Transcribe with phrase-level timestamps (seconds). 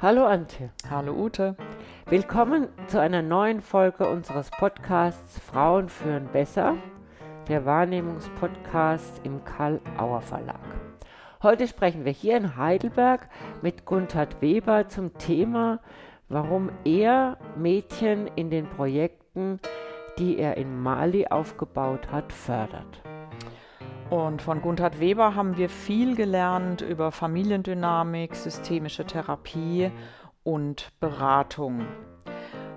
[0.00, 0.70] Hallo Antje.
[0.88, 1.56] Hallo Ute.
[2.06, 6.76] Willkommen zu einer neuen Folge unseres Podcasts Frauen führen besser,
[7.48, 10.60] der Wahrnehmungspodcast im Karl Auer Verlag.
[11.42, 13.28] Heute sprechen wir hier in Heidelberg
[13.60, 15.80] mit Gunthard Weber zum Thema,
[16.28, 19.58] warum er Mädchen in den Projekten,
[20.16, 23.02] die er in Mali aufgebaut hat, fördert.
[24.10, 29.90] Und von Gunthard Weber haben wir viel gelernt über Familiendynamik, systemische Therapie
[30.42, 31.84] und Beratung.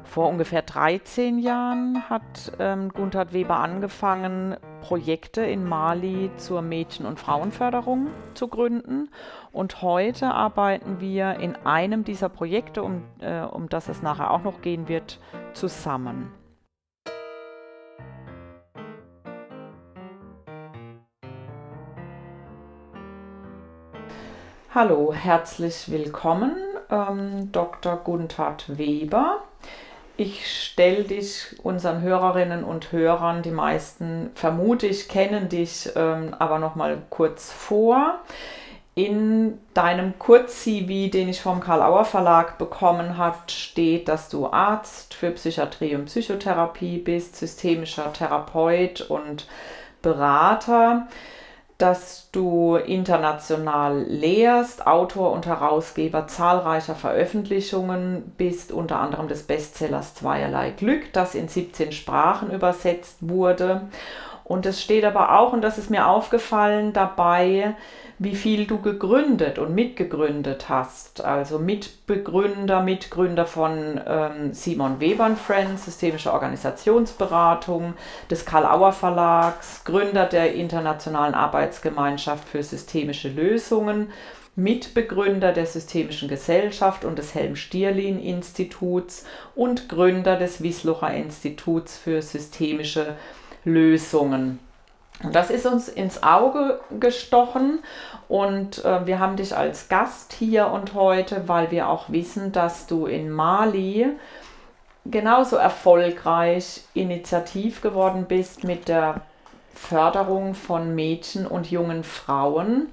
[0.03, 7.17] Vor ungefähr 13 Jahren hat ähm, Gunthard Weber angefangen, Projekte in Mali zur Mädchen- und
[7.17, 9.09] Frauenförderung zu gründen.
[9.53, 14.43] Und heute arbeiten wir in einem dieser Projekte, um, äh, um das es nachher auch
[14.43, 15.21] noch gehen wird,
[15.53, 16.40] zusammen.
[24.73, 26.55] Hallo, herzlich willkommen,
[26.89, 27.97] ähm, Dr.
[27.97, 29.39] Gunthard Weber.
[30.15, 36.57] Ich stelle dich unseren Hörerinnen und Hörern, die meisten vermute ich kennen dich, ähm, aber
[36.57, 38.19] noch mal kurz vor.
[38.95, 45.31] In deinem Kurz-CV, den ich vom Karl-Auer Verlag bekommen habe, steht, dass du Arzt für
[45.31, 49.47] Psychiatrie und Psychotherapie bist, systemischer Therapeut und
[50.01, 51.07] Berater
[51.81, 60.71] dass du international lehrst, Autor und Herausgeber zahlreicher Veröffentlichungen bist, unter anderem des Bestsellers Zweierlei
[60.71, 63.89] Glück, das in 17 Sprachen übersetzt wurde.
[64.43, 67.75] Und es steht aber auch, und das ist mir aufgefallen, dabei,
[68.23, 71.25] wie viel du gegründet und mitgegründet hast.
[71.25, 77.95] Also Mitbegründer, Mitgründer von ähm, Simon Weber Friends, systemische Organisationsberatung,
[78.29, 84.11] des Karl-Auer Verlags, Gründer der Internationalen Arbeitsgemeinschaft für systemische Lösungen,
[84.55, 93.15] Mitbegründer der Systemischen Gesellschaft und des Helm-Stierlin-Instituts und Gründer des Wieslucher Instituts für systemische
[93.65, 94.59] Lösungen.
[95.29, 97.79] Das ist uns ins Auge gestochen
[98.27, 102.87] und äh, wir haben dich als Gast hier und heute, weil wir auch wissen, dass
[102.87, 104.07] du in Mali
[105.05, 109.21] genauso erfolgreich initiativ geworden bist mit der
[109.75, 112.87] Förderung von Mädchen und jungen Frauen.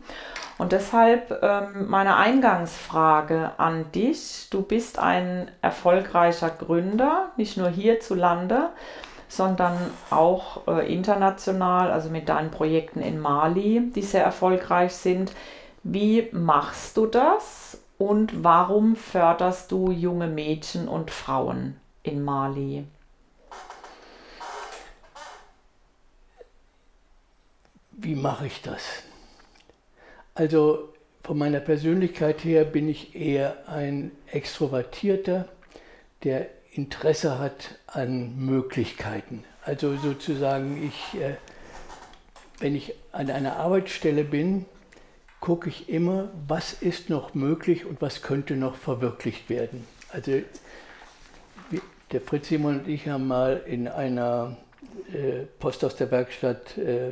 [0.58, 4.48] Und deshalb ähm, meine Eingangsfrage an dich.
[4.50, 8.70] Du bist ein erfolgreicher Gründer, nicht nur hierzulande,
[9.28, 9.76] sondern
[10.10, 15.32] auch äh, international, also mit deinen Projekten in Mali, die sehr erfolgreich sind.
[15.82, 22.84] Wie machst du das und warum förderst du junge Mädchen und Frauen in Mali?
[27.92, 29.02] Wie mache ich das?
[30.34, 30.90] Also
[31.24, 35.48] von meiner Persönlichkeit her bin ich eher ein Extrovertierter,
[36.22, 36.46] der
[36.78, 39.42] Interesse hat an Möglichkeiten.
[39.64, 41.34] Also sozusagen, ich, äh,
[42.60, 44.64] wenn ich an einer Arbeitsstelle bin,
[45.40, 49.88] gucke ich immer, was ist noch möglich und was könnte noch verwirklicht werden.
[50.10, 50.40] Also
[52.12, 54.56] der Fritz Simon und ich haben mal in einer
[55.12, 57.10] äh, Post aus der Werkstatt äh,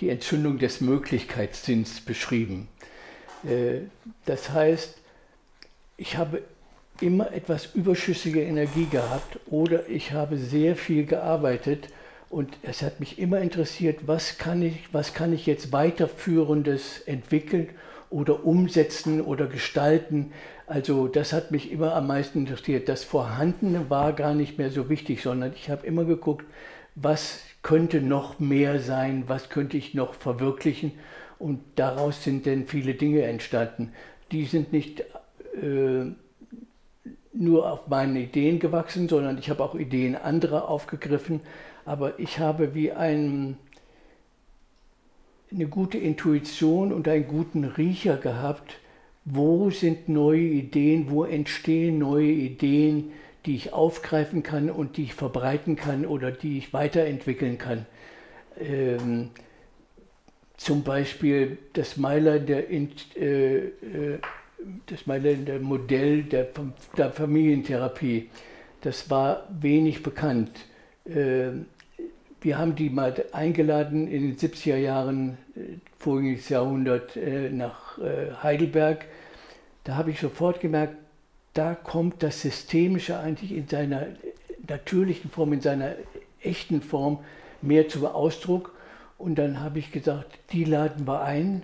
[0.00, 2.66] die Entzündung des Möglichkeitssinns beschrieben.
[3.44, 3.82] Äh,
[4.24, 4.98] das heißt,
[5.98, 6.42] ich habe
[7.00, 11.88] immer etwas überschüssige Energie gehabt oder ich habe sehr viel gearbeitet
[12.30, 17.68] und es hat mich immer interessiert, was kann ich, was kann ich jetzt weiterführendes entwickeln
[18.10, 20.32] oder umsetzen oder gestalten.
[20.66, 22.88] Also das hat mich immer am meisten interessiert.
[22.88, 26.46] Das Vorhandene war gar nicht mehr so wichtig, sondern ich habe immer geguckt,
[26.94, 30.92] was könnte noch mehr sein, was könnte ich noch verwirklichen.
[31.38, 33.92] Und daraus sind dann viele Dinge entstanden.
[34.32, 35.00] Die sind nicht
[35.60, 36.06] äh,
[37.34, 41.40] nur auf meine Ideen gewachsen, sondern ich habe auch Ideen anderer aufgegriffen.
[41.84, 43.56] Aber ich habe wie ein,
[45.52, 48.78] eine gute Intuition und einen guten Riecher gehabt,
[49.24, 53.12] wo sind neue Ideen, wo entstehen neue Ideen,
[53.46, 57.86] die ich aufgreifen kann und die ich verbreiten kann oder die ich weiterentwickeln kann.
[58.58, 59.30] Ähm,
[60.56, 64.18] zum Beispiel das Mailänder äh, äh,
[64.86, 66.48] das Mailänder Modell der,
[66.96, 68.30] der, Familientherapie.
[68.80, 70.50] Das war wenig bekannt.
[71.06, 71.66] Ähm,
[72.40, 78.32] wir haben die mal eingeladen in den 70er Jahren äh, voriges Jahrhundert äh, nach äh,
[78.42, 79.06] Heidelberg.
[79.84, 80.96] Da habe ich sofort gemerkt,
[81.54, 84.08] da kommt das Systemische eigentlich in seiner
[84.66, 85.94] natürlichen Form, in seiner
[86.42, 87.20] echten Form
[87.62, 88.74] mehr zum Ausdruck.
[89.16, 91.62] Und dann habe ich gesagt, die laden wir ein.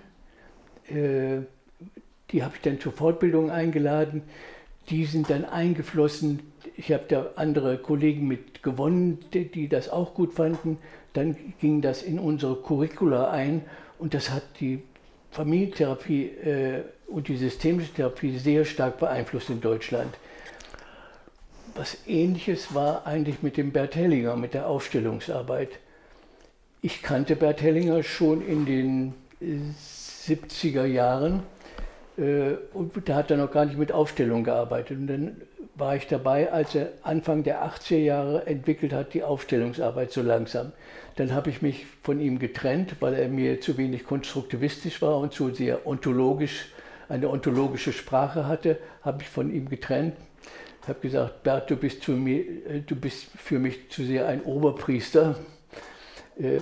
[2.32, 4.22] Die habe ich dann zur Fortbildung eingeladen.
[4.88, 6.40] die sind dann eingeflossen.
[6.76, 10.78] Ich habe da andere Kollegen mit gewonnen, die, das auch gut fanden.
[11.12, 13.62] Dann ging das in unsere Curricula ein
[13.98, 14.82] und das hat die
[15.30, 20.16] Familientherapie äh, und die systemische Therapie sehr stark beeinflusst in Deutschland.
[21.74, 25.70] Was ähnliches war eigentlich mit dem Bert Hellinger, mit der Aufstellungsarbeit.
[26.82, 31.42] Ich kannte Bert Hellinger schon in den 70er Jahren
[32.16, 34.98] und da hat er noch gar nicht mit Aufstellung gearbeitet.
[34.98, 35.36] Und dann
[35.74, 40.72] war ich dabei, als er Anfang der 80er Jahre entwickelt hat, die Aufstellungsarbeit so langsam.
[41.16, 45.32] Dann habe ich mich von ihm getrennt, weil er mir zu wenig konstruktivistisch war und
[45.32, 46.66] zu sehr ontologisch,
[47.08, 50.14] eine ontologische Sprache hatte, habe ich von ihm getrennt.
[50.82, 54.42] Ich habe gesagt, Bert, du bist, mir, äh, du bist für mich zu sehr ein
[54.42, 55.36] Oberpriester.
[56.38, 56.60] Äh,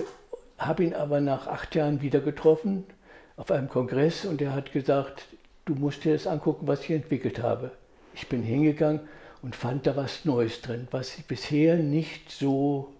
[0.57, 2.83] habe ihn aber nach acht Jahren wieder getroffen
[3.37, 5.25] auf einem Kongress und er hat gesagt,
[5.69, 7.71] du musst dir das angucken, was ich entwickelt habe.
[8.15, 9.01] Ich bin hingegangen
[9.43, 12.91] und fand da was Neues drin, was bisher nicht so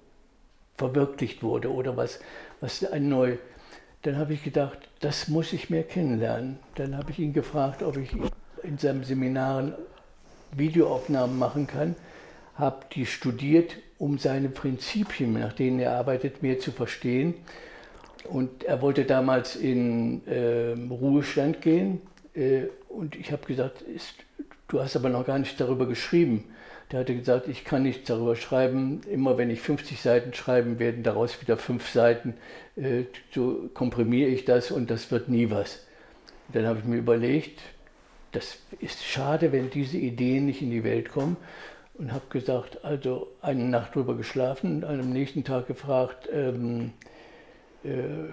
[0.78, 2.20] verwirklicht wurde oder was,
[2.62, 3.38] was ein neu.
[4.04, 6.60] Dann habe ich gedacht, das muss ich mehr kennenlernen.
[6.76, 8.12] Dann habe ich ihn gefragt, ob ich
[8.64, 9.74] in seinen Seminaren
[10.52, 11.96] Videoaufnahmen machen kann,
[12.56, 17.34] habe die studiert, um seine Prinzipien, nach denen er arbeitet, mehr zu verstehen.
[18.26, 22.02] Und er wollte damals in äh, Ruhestand gehen.
[22.40, 24.16] Äh, und ich habe gesagt, ist,
[24.68, 26.46] du hast aber noch gar nicht darüber geschrieben.
[26.92, 29.02] Der hatte gesagt, ich kann nicht darüber schreiben.
[29.12, 32.34] Immer wenn ich 50 Seiten schreiben, werden daraus wieder fünf Seiten.
[32.76, 33.04] Äh,
[33.34, 35.86] so komprimiere ich das und das wird nie was.
[36.54, 37.60] Dann habe ich mir überlegt,
[38.32, 41.38] das ist schade, wenn diese Ideen nicht in die Welt kommen.
[41.96, 46.94] Und habe gesagt, also eine Nacht drüber geschlafen, am nächsten Tag gefragt, ähm,
[47.84, 48.30] äh,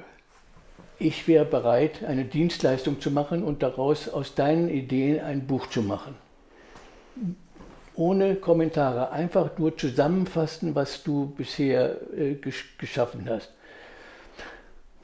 [0.98, 5.82] ich wäre bereit, eine Dienstleistung zu machen und daraus aus deinen Ideen ein Buch zu
[5.82, 6.14] machen.
[7.94, 13.52] Ohne Kommentare, einfach nur zusammenfassen, was du bisher äh, gesch geschaffen hast.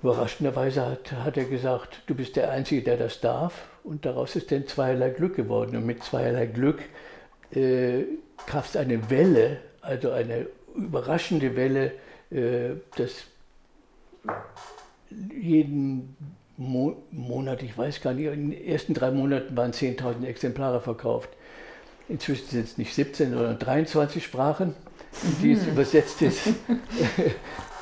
[0.03, 3.69] Überraschenderweise hat, hat er gesagt, du bist der Einzige, der das darf.
[3.85, 5.77] Und daraus ist dann zweierlei Glück geworden.
[5.77, 6.83] Und mit zweierlei Glück
[7.53, 8.05] äh,
[8.47, 11.93] gab eine Welle, also eine überraschende Welle,
[12.31, 13.25] äh, das
[15.41, 16.17] jeden
[16.57, 21.31] Mo Monat, ich weiß gar nicht, in den ersten drei Monaten waren 10.000 Exemplare verkauft.
[22.09, 24.75] Inzwischen sind es nicht 17, sondern 23 Sprachen,
[25.23, 26.49] in die es übersetzt ist.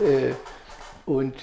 [0.00, 0.32] Äh,
[1.04, 1.34] und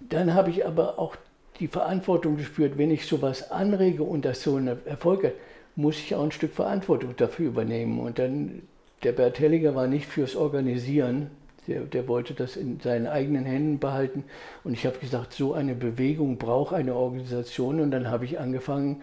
[0.00, 1.16] dann habe ich aber auch
[1.60, 5.32] die Verantwortung gespürt, wenn ich sowas anrege und das so eine Erfolg hat,
[5.76, 8.00] muss ich auch ein Stück Verantwortung dafür übernehmen.
[8.00, 8.62] Und dann,
[9.02, 11.30] der Bert Helliger war nicht fürs Organisieren,
[11.68, 14.24] der, der wollte das in seinen eigenen Händen behalten.
[14.64, 17.80] Und ich habe gesagt, so eine Bewegung braucht eine Organisation.
[17.80, 19.02] Und dann habe ich angefangen,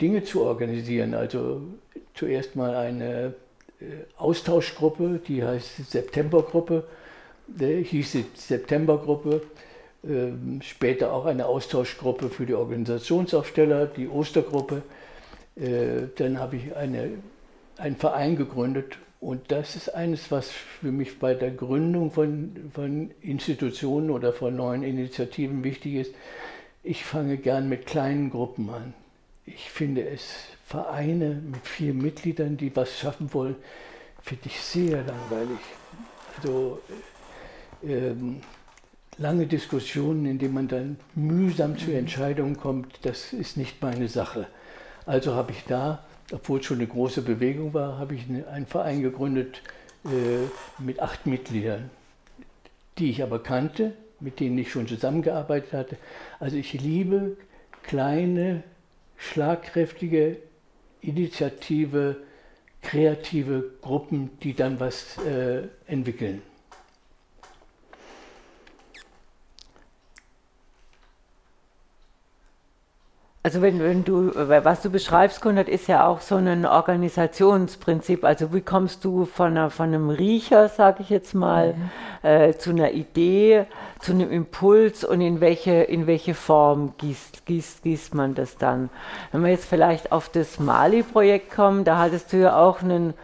[0.00, 1.14] Dinge zu organisieren.
[1.14, 1.62] Also
[2.14, 3.34] zuerst mal eine
[3.80, 3.84] äh,
[4.16, 6.84] Austauschgruppe, die heißt Septembergruppe,
[7.58, 9.42] äh, hieß sie Septembergruppe.
[10.02, 14.82] Ähm, später auch eine Austauschgruppe für die Organisationsaufsteller, die Ostergruppe.
[15.56, 17.10] Äh, dann habe ich eine,
[17.76, 23.10] einen Verein gegründet und das ist eines, was für mich bei der Gründung von, von
[23.20, 26.14] Institutionen oder von neuen Initiativen wichtig ist.
[26.82, 28.94] Ich fange gern mit kleinen Gruppen an.
[29.44, 30.22] Ich finde es
[30.64, 33.56] Vereine mit vier Mitgliedern, die was schaffen wollen,
[34.22, 35.58] finde ich sehr langweilig.
[36.38, 36.80] Also
[37.82, 38.40] ähm,
[39.18, 44.46] lange Diskussionen, in denen man dann mühsam zu Entscheidungen kommt, das ist nicht meine Sache.
[45.04, 49.02] Also habe ich da obwohl es schon eine große Bewegung war, habe ich einen Verein
[49.02, 49.62] gegründet
[50.04, 50.46] äh,
[50.78, 51.90] mit acht Mitgliedern,
[52.98, 55.96] die ich aber kannte, mit denen ich schon zusammengearbeitet hatte.
[56.38, 57.36] Also ich liebe
[57.82, 58.62] kleine,
[59.16, 60.36] schlagkräftige,
[61.00, 62.16] initiative,
[62.82, 66.42] kreative Gruppen, die dann was äh, entwickeln.
[73.50, 78.24] Also wenn, wenn du, was du beschreibst, Konrad, ist ja auch so ein Organisationsprinzip.
[78.24, 82.28] Also wie kommst du von, einer, von einem Riecher, sage ich jetzt mal, mhm.
[82.28, 83.66] äh, zu einer Idee,
[83.98, 88.88] zu einem Impuls und in welche, in welche Form gießt, gießt, gießt man das dann?
[89.32, 93.14] Wenn wir jetzt vielleicht auf das Mali-Projekt kommen, da hattest du ja auch einen,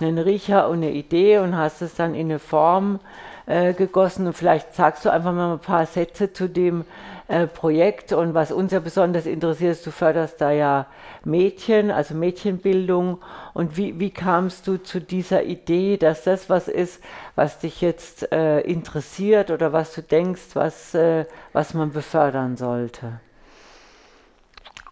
[0.00, 3.00] einen Riecher und eine Idee und hast es dann in eine Form
[3.44, 4.26] äh, gegossen.
[4.26, 6.86] Und vielleicht sagst du einfach mal ein paar Sätze zu dem,
[7.28, 8.12] äh, Projekt.
[8.12, 10.86] Und was uns ja besonders interessiert ist, du förderst da ja
[11.24, 13.18] Mädchen, also Mädchenbildung.
[13.54, 17.02] Und wie, wie kamst du zu dieser Idee, dass das was ist,
[17.34, 23.20] was dich jetzt äh, interessiert oder was du denkst, was, äh, was man befördern sollte?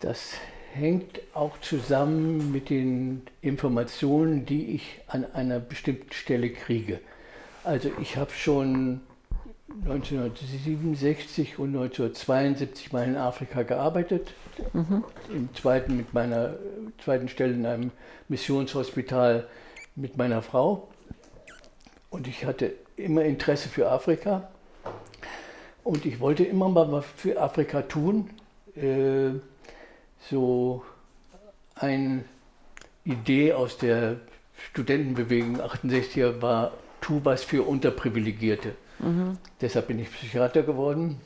[0.00, 0.32] Das
[0.72, 6.98] hängt auch zusammen mit den Informationen, die ich an einer bestimmten Stelle kriege.
[7.62, 9.02] Also ich habe schon
[9.84, 14.34] 1967 und 1972 mal in Afrika gearbeitet.
[14.72, 15.04] Mhm.
[15.30, 16.54] Im zweiten mit meiner
[17.02, 17.90] zweiten Stelle in einem
[18.28, 19.46] Missionshospital
[19.96, 20.88] mit meiner Frau.
[22.10, 24.50] Und ich hatte immer Interesse für Afrika.
[25.84, 28.30] Und ich wollte immer mal was für Afrika tun.
[28.76, 29.30] Äh,
[30.30, 30.84] so
[31.74, 32.24] eine
[33.04, 34.16] Idee aus der
[34.70, 38.76] Studentenbewegung 68er war, tu was für Unterprivilegierte.
[39.60, 41.20] Deshalb bin ich Psychiater geworden.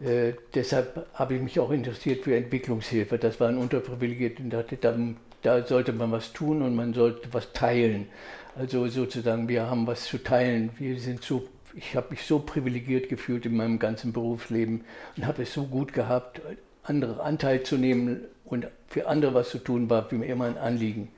[0.00, 3.18] Äh, deshalb habe ich mich auch interessiert für Entwicklungshilfe.
[3.18, 4.96] Das war ein Unterprivilegiert und dachte, da,
[5.42, 8.08] da sollte man was tun und man sollte was teilen.
[8.56, 10.70] Also sozusagen, wir haben was zu teilen.
[10.78, 14.84] Wir sind so, ich habe mich so privilegiert gefühlt in meinem ganzen Berufsleben
[15.16, 16.40] und habe es so gut gehabt,
[16.84, 21.08] andere Anteil zu nehmen und für andere was zu tun, war mir immer ein Anliegen.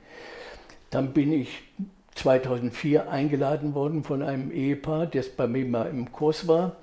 [0.89, 1.63] Dann bin ich
[2.21, 6.75] 2004 eingeladen worden von einem Ehepaar, das bei mir mal im Kurs war.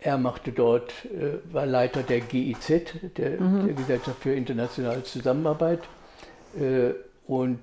[0.00, 3.66] Er machte dort, äh, war Leiter der GIZ, der, mhm.
[3.66, 5.80] der Gesellschaft für internationale Zusammenarbeit.
[6.58, 6.94] Äh,
[7.28, 7.60] und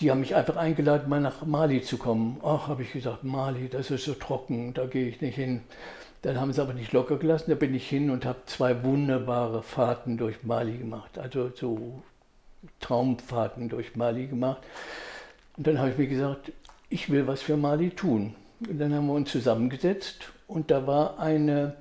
[0.00, 2.40] die haben mich einfach eingeladen, mal nach Mali zu kommen.
[2.42, 5.62] Ach, habe ich gesagt, Mali, das ist so trocken, da gehe ich nicht hin.
[6.22, 9.62] Dann haben sie aber nicht locker gelassen, da bin ich hin und habe zwei wunderbare
[9.62, 11.18] Fahrten durch Mali gemacht.
[11.18, 12.02] Also so
[12.80, 14.62] Traumfahrten durch Mali gemacht.
[15.58, 16.52] Und dann habe ich mir gesagt,
[16.88, 18.34] ich will was für Mali tun.
[18.60, 21.74] Und dann haben wir uns zusammengesetzt und da war eine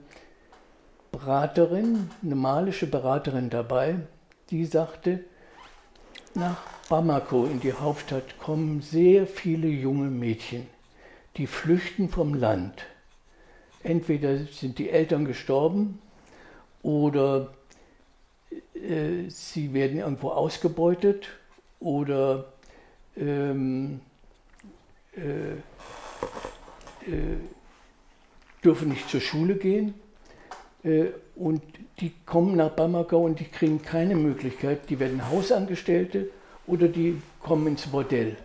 [1.12, 3.98] Beraterin, eine malische Beraterin dabei,
[4.50, 5.22] die sagte,
[6.34, 6.58] nach
[6.90, 10.68] Bamako in die Hauptstadt kommen sehr viele junge Mädchen,
[11.38, 12.86] die flüchten vom Land.
[13.84, 16.00] Entweder sind die Eltern gestorben
[16.82, 17.54] oder
[18.74, 21.30] äh, sie werden irgendwo ausgebeutet
[21.80, 22.46] oder
[23.20, 24.00] ähm,
[25.16, 25.52] äh,
[27.10, 27.38] äh,
[28.64, 29.94] dürfen nicht zur Schule gehen
[30.84, 31.06] äh,
[31.36, 31.62] und
[32.00, 36.30] die kommen nach Bamako und die kriegen keine Möglichkeit, die werden Hausangestellte
[36.68, 38.36] oder die kommen ins Bordell.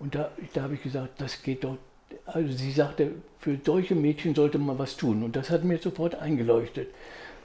[0.00, 1.76] Und da, da habe ich gesagt, das geht doch.
[2.26, 5.22] Also sie sagte, für solche Mädchen sollte man was tun.
[5.22, 6.88] Und das hat mir sofort eingeleuchtet.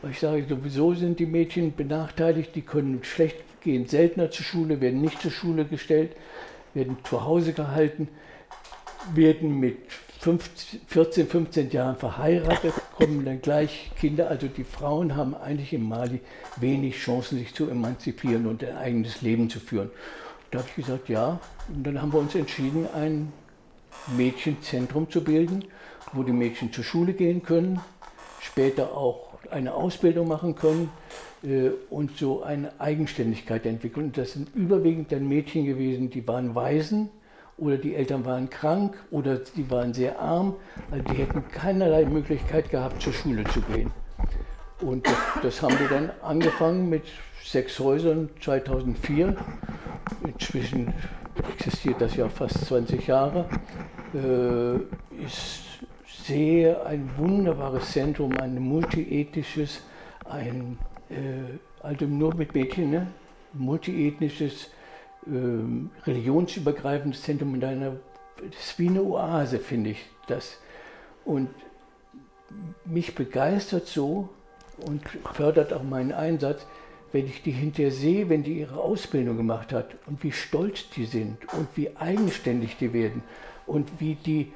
[0.02, 4.82] Weil ich sage, sowieso sind die Mädchen benachteiligt, die können schlecht gehen seltener zur Schule,
[4.82, 6.16] werden nicht zur Schule gestellt,
[6.74, 8.08] werden zu Hause gehalten,
[9.14, 9.78] werden mit
[10.20, 14.30] 15, 14, 15 Jahren verheiratet, kommen dann gleich Kinder.
[14.30, 16.20] Also die Frauen haben eigentlich in Mali
[16.58, 19.90] wenig Chancen, sich zu emanzipieren und ein eigenes Leben zu führen.
[20.52, 21.40] Da habe ich gesagt, ja.
[21.70, 23.32] Und dann haben wir uns entschieden, ein
[24.18, 25.64] Mädchenzentrum zu bilden,
[26.12, 27.80] wo die Mädchen zur Schule gehen können,
[28.42, 30.90] später auch eine Ausbildung machen können
[31.90, 34.08] und so eine Eigenständigkeit entwickeln.
[34.08, 37.10] Und das sind überwiegend dann Mädchen gewesen, die waren Waisen
[37.58, 40.56] oder die Eltern waren krank oder die waren sehr arm.
[40.92, 43.92] Also die hätten keinerlei Möglichkeit gehabt, zur Schule zu gehen.
[44.82, 47.04] Und das, das haben wir dann angefangen mit
[47.44, 49.36] sechs Häusern 2004.
[50.26, 50.94] Inzwischen
[51.54, 53.46] existiert das ja fast 20 Jahre.
[54.14, 55.64] Äh, ist
[56.26, 59.82] sehr ein wunderbares Zentrum, ein multiethisches,
[60.26, 60.89] ein äh,
[61.82, 63.08] also nur mit Mädchen, ne?
[63.54, 64.70] multiethnisches,
[65.28, 67.96] ähm, religionsübergreifendes Zentrum in einer,
[68.38, 70.60] das ist wie eine Oase, finde ich das.
[71.26, 71.50] Und
[72.86, 74.30] mich begeistert so
[74.86, 75.02] und
[75.34, 76.66] fördert auch meinen Einsatz,
[77.12, 81.06] wenn ich die hinterher sehe, wenn die ihre Ausbildung gemacht hat und wie stolz die
[81.06, 83.24] sind und wie eigenständig die werden
[83.66, 84.52] und wie die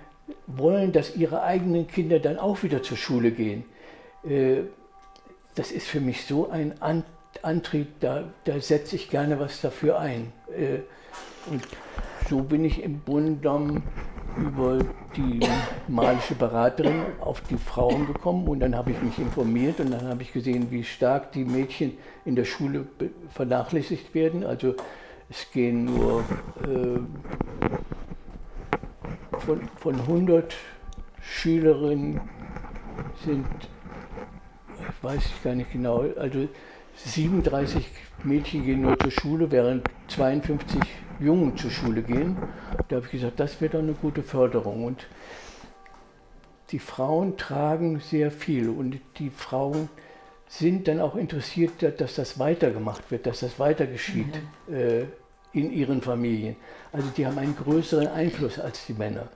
[0.47, 3.65] wollen, dass ihre eigenen Kinder dann auch wieder zur Schule gehen.
[4.23, 4.61] Äh,
[5.55, 6.73] das ist für mich so ein
[7.41, 10.31] Antrieb, da, da setze ich gerne was dafür ein.
[10.55, 10.79] Äh,
[11.49, 11.63] und
[12.29, 13.81] so bin ich im Grunde
[14.37, 14.79] über
[15.15, 15.39] die
[15.87, 20.23] malische Beraterin auf die Frauen gekommen und dann habe ich mich informiert und dann habe
[20.23, 22.87] ich gesehen, wie stark die Mädchen in der Schule
[23.29, 24.43] vernachlässigt werden.
[24.43, 24.75] Also
[25.29, 26.23] es gehen nur
[26.63, 26.99] äh,
[29.39, 30.55] von, von 100
[31.21, 32.21] Schülerinnen
[33.25, 33.45] sind
[35.03, 36.47] weiß ich gar nicht genau, also
[36.95, 37.85] 37
[38.23, 40.79] Mädchen gehen nur zur Schule, während 52
[41.19, 42.37] Jungen zur Schule gehen.
[42.87, 44.85] Da habe ich gesagt, das wäre doch eine gute Förderung.
[44.85, 45.07] Und
[46.71, 49.89] die Frauen tragen sehr viel und die Frauen
[50.47, 54.75] sind dann auch interessiert, dass das weitergemacht wird, dass das weiter geschieht mhm.
[54.75, 55.05] äh,
[55.51, 56.55] in ihren Familien.
[56.91, 59.29] Also die haben einen größeren Einfluss als die Männer.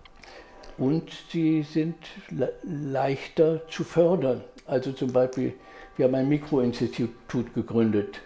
[0.77, 1.95] Und sie sind
[2.29, 4.43] le leichter zu fördern.
[4.67, 5.53] Also zum Beispiel,
[5.95, 8.21] wir haben ein Mikroinstitut gegründet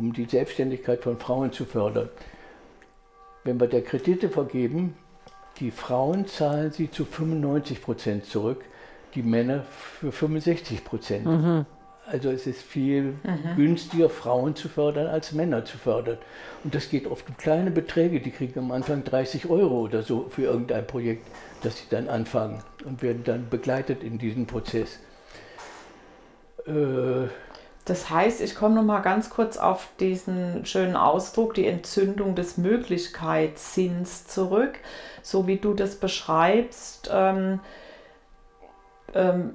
[0.00, 2.08] um die Selbstständigkeit von Frauen zu fördern.
[3.44, 4.94] Wenn wir da Kredite vergeben,
[5.58, 8.64] die Frauen zahlen sie zu 95 Prozent zurück,
[9.14, 9.64] die Männer
[10.00, 11.26] für 65 Prozent.
[11.26, 11.66] Mhm.
[12.06, 13.56] Also es ist viel mhm.
[13.56, 16.18] günstiger, Frauen zu fördern, als Männer zu fördern.
[16.64, 18.20] Und das geht oft um kleine Beträge.
[18.20, 21.26] Die kriegen am Anfang 30 Euro oder so für irgendein Projekt,
[21.62, 24.98] das sie dann anfangen und werden dann begleitet in diesem Prozess.
[26.70, 27.28] Äh,
[27.84, 32.56] das heißt, ich komme noch mal ganz kurz auf diesen schönen Ausdruck, die Entzündung des
[32.56, 34.78] Möglichkeitssinns zurück,
[35.22, 37.10] so wie du das beschreibst.
[37.12, 37.60] Ähm,
[39.14, 39.54] ähm,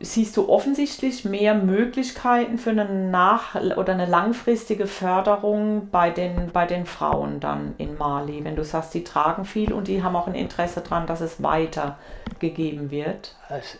[0.00, 6.66] siehst du offensichtlich mehr Möglichkeiten für eine nach- oder eine langfristige Förderung bei den, bei
[6.66, 10.26] den Frauen dann in Mali, wenn du sagst, die tragen viel und die haben auch
[10.26, 13.36] ein Interesse daran, dass es weitergegeben wird?
[13.48, 13.78] Es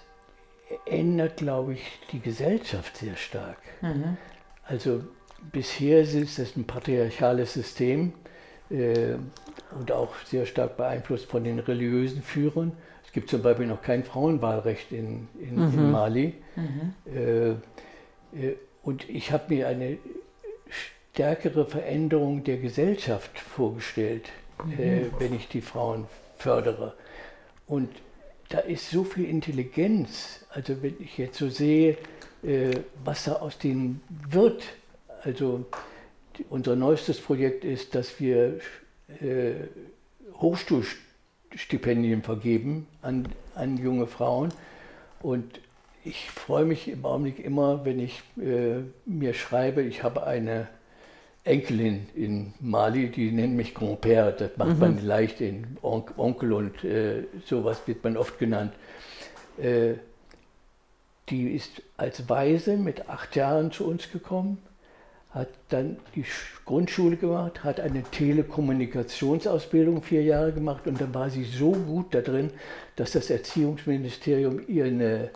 [0.86, 3.58] ändert, glaube ich, die Gesellschaft sehr stark.
[3.82, 4.16] Mhm.
[4.64, 5.02] Also
[5.52, 8.12] bisher ist es ein patriarchales System
[8.70, 9.14] äh,
[9.78, 12.72] und auch sehr stark beeinflusst von den religiösen Führern
[13.14, 15.78] gibt zum Beispiel noch kein Frauenwahlrecht in, in, mhm.
[15.78, 16.34] in Mali.
[16.56, 16.94] Mhm.
[17.06, 19.98] Äh, äh, und ich habe mir eine
[21.12, 24.30] stärkere Veränderung der Gesellschaft vorgestellt,
[24.64, 24.72] mhm.
[24.72, 26.94] äh, wenn ich die Frauen fördere.
[27.66, 27.88] Und
[28.48, 30.44] da ist so viel Intelligenz.
[30.50, 31.96] Also wenn ich jetzt so sehe,
[32.42, 34.64] äh, was da aus denen wird.
[35.22, 35.64] Also
[36.50, 38.58] unser neuestes Projekt ist, dass wir
[39.20, 39.54] äh,
[40.34, 41.04] Hochschulstudenten
[41.56, 44.50] Stipendien vergeben an, an junge Frauen.
[45.20, 45.60] Und
[46.04, 50.68] ich freue mich im Augenblick immer, wenn ich äh, mir schreibe, ich habe eine
[51.44, 54.78] Enkelin in Mali, die nennt mich Grand-Père, das macht mhm.
[54.78, 58.72] man leicht in On Onkel und äh, sowas wird man oft genannt.
[59.58, 59.94] Äh,
[61.28, 64.58] die ist als Waise mit acht Jahren zu uns gekommen
[65.34, 66.24] hat dann die
[66.64, 72.20] Grundschule gemacht, hat eine Telekommunikationsausbildung vier Jahre gemacht und dann war sie so gut da
[72.20, 72.50] drin,
[72.94, 75.28] dass das Erziehungsministerium ihr ein äh,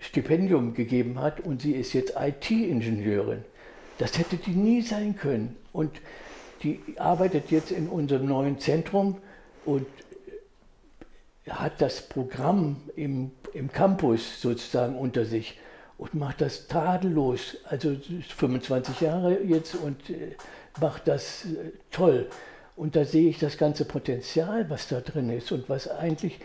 [0.00, 3.44] Stipendium gegeben hat und sie ist jetzt IT-Ingenieurin.
[3.98, 5.56] Das hätte die nie sein können.
[5.72, 6.00] Und
[6.62, 9.18] die arbeitet jetzt in unserem neuen Zentrum
[9.64, 9.86] und
[11.48, 15.58] hat das Programm im, im Campus sozusagen unter sich
[15.98, 17.56] und macht das tadellos.
[17.64, 17.96] Also
[18.36, 20.36] 25 Jahre jetzt und äh,
[20.80, 22.28] macht das äh, toll.
[22.76, 26.40] Und da sehe ich das ganze Potenzial, was da drin ist und was eigentlich,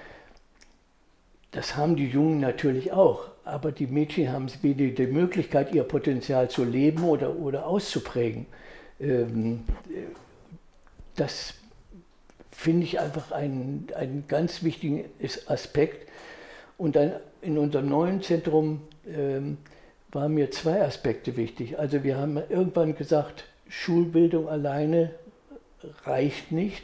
[1.51, 6.49] das haben die Jungen natürlich auch, aber die Mädchen haben weder die Möglichkeit, ihr Potenzial
[6.49, 8.45] zu leben oder, oder auszuprägen.
[8.99, 9.61] Ähm,
[11.15, 11.55] das
[12.51, 13.87] finde ich einfach einen,
[14.27, 15.05] ganz wichtigen
[15.47, 16.07] Aspekt.
[16.77, 19.57] Und dann in unserem neuen Zentrum ähm,
[20.11, 21.79] waren mir zwei Aspekte wichtig.
[21.79, 25.11] Also wir haben irgendwann gesagt, Schulbildung alleine
[26.03, 26.83] reicht nicht.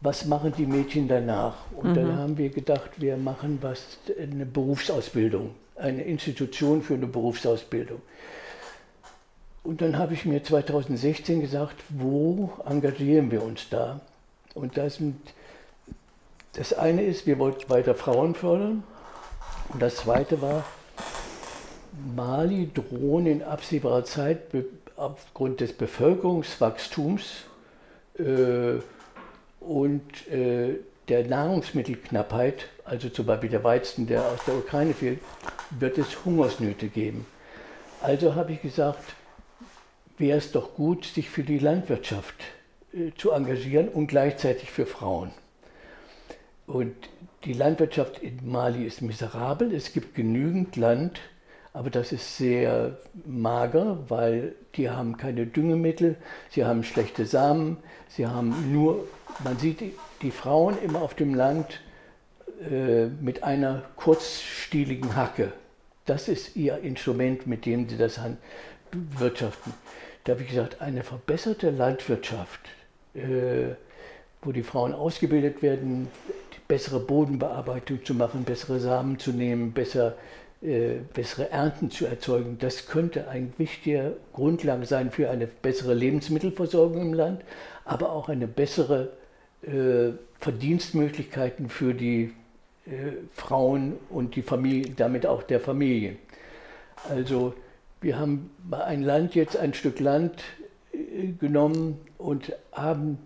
[0.00, 1.56] Was machen die Mädchen danach?
[1.76, 1.94] Und mhm.
[1.94, 8.00] dann haben wir gedacht, wir machen was, eine Berufsausbildung, eine Institution für eine Berufsausbildung.
[9.62, 14.00] Und dann habe ich mir 2016 gesagt, wo engagieren wir uns da?
[14.54, 14.98] Und das,
[16.54, 18.82] das eine ist, wir wollten weiter Frauen fördern.
[19.68, 20.64] Und das zweite war,
[22.16, 24.40] Mali drohen in absehbarer Zeit
[24.96, 27.44] aufgrund des Bevölkerungswachstums
[28.18, 28.78] äh,
[29.60, 35.20] und äh, der Nahrungsmittelknappheit, also zum Beispiel der Weizen, der aus der Ukraine fehlt,
[35.78, 37.26] wird es Hungersnöte geben.
[38.00, 39.14] Also habe ich gesagt,
[40.18, 42.36] wäre es doch gut, sich für die Landwirtschaft
[42.92, 45.32] äh, zu engagieren und gleichzeitig für Frauen.
[46.66, 46.94] Und
[47.44, 49.74] die Landwirtschaft in Mali ist miserabel.
[49.74, 51.20] Es gibt genügend Land,
[51.72, 56.16] aber das ist sehr mager, weil die haben keine Düngemittel,
[56.50, 57.76] sie haben schlechte Samen,
[58.08, 59.06] sie haben nur,
[59.44, 59.80] man sieht
[60.22, 61.80] die, Frauen immer auf dem Land
[62.68, 65.52] äh, mit einer kurzstieligen Hacke.
[66.06, 68.18] Das ist ihr Instrument, mit dem sie das
[68.92, 69.72] wirtschaften.
[70.24, 72.60] Da habe ich gesagt, eine verbesserte Landwirtschaft,
[73.14, 73.74] äh,
[74.42, 76.08] wo die Frauen ausgebildet werden,
[76.66, 80.16] bessere Bodenbearbeitung zu machen, bessere Samen zu nehmen, besser
[80.62, 82.58] äh, bessere Ernten zu erzeugen.
[82.58, 87.42] Das könnte ein wichtiger Grundlage sein für eine bessere Lebensmittelversorgung im Land,
[87.84, 89.12] aber auch eine bessere
[89.62, 92.32] äh, Verdienstmöglichkeiten für die
[92.86, 96.16] äh, Frauen und die Familie, damit auch der Familie.
[97.08, 97.54] Also
[98.00, 100.42] wir haben ein Land jetzt ein Stück Land
[100.92, 103.18] äh, genommen und haben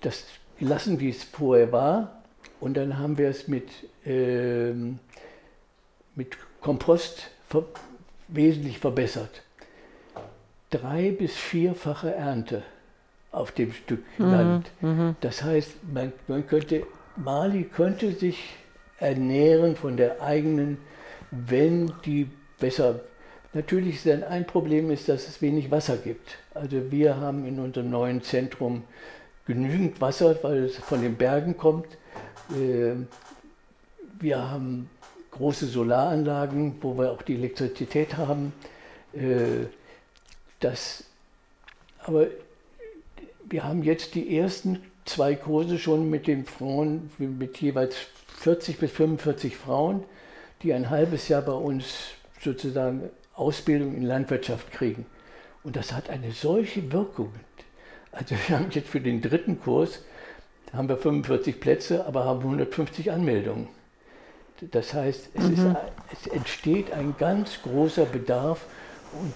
[0.00, 0.24] das
[0.58, 2.22] gelassen, wie es vorher war.
[2.60, 3.68] Und dann haben wir es mit,
[4.06, 4.72] äh,
[6.14, 7.64] mit Kompost ver
[8.28, 9.42] wesentlich verbessert.
[10.70, 12.62] drei- bis vierfache Ernte
[13.30, 14.30] auf dem Stück mhm.
[14.30, 14.70] Land.
[14.80, 15.16] Mhm.
[15.20, 16.84] Das heißt, man, man könnte,
[17.16, 18.56] Mali könnte sich
[18.98, 20.78] ernähren von der eigenen,
[21.30, 23.00] wenn die besser.
[23.52, 26.38] Natürlich ist dann ein Problem ist, dass es wenig Wasser gibt.
[26.54, 28.82] Also wir haben in unserem neuen Zentrum
[29.46, 31.86] genügend Wasser, weil es von den Bergen kommt.
[32.50, 32.94] Äh,
[34.18, 34.88] wir haben
[35.34, 38.52] große Solaranlagen, wo wir auch die Elektrizität haben.
[39.12, 39.66] Äh,
[40.60, 41.04] das,
[42.02, 42.26] aber
[43.48, 47.96] wir haben jetzt die ersten zwei Kurse schon mit den Frauen, mit jeweils
[48.38, 50.04] 40 bis 45 Frauen,
[50.62, 51.84] die ein halbes Jahr bei uns
[52.40, 55.06] sozusagen Ausbildung in Landwirtschaft kriegen.
[55.62, 57.32] Und das hat eine solche Wirkung.
[58.12, 60.02] Also wir haben jetzt für den dritten Kurs,
[60.72, 63.68] haben wir 45 Plätze, aber haben 150 Anmeldungen.
[64.70, 65.52] Das heißt, es, mhm.
[65.52, 65.76] ist,
[66.12, 68.66] es entsteht ein ganz großer Bedarf
[69.12, 69.34] und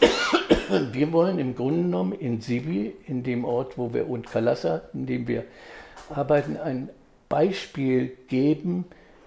[0.94, 5.06] wir wollen im Grunde genommen in Sibi, in dem Ort, wo wir und Kalassa, in
[5.06, 5.44] dem wir
[6.10, 6.90] arbeiten, ein
[7.28, 8.84] Beispiel geben,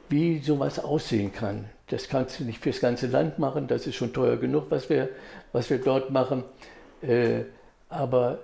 [0.10, 1.66] wie sowas aussehen kann.
[1.88, 5.10] Das kannst du nicht fürs ganze Land machen, das ist schon teuer genug, was wir,
[5.52, 6.44] was wir dort machen.
[7.02, 7.44] Äh,
[7.90, 8.40] aber